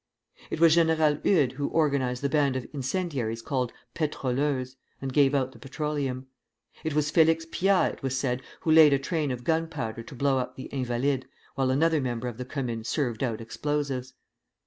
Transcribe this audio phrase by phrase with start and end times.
[0.49, 5.51] It was General Eudes who organized the band of incendiaries called "pétroleuses" and gave out
[5.51, 6.25] the petroleum.
[6.83, 10.39] It was Félix Pyat, it was said, who laid a train of gunpowder to blow
[10.39, 14.15] up the Invalides, while another member of the Commune served out explosives.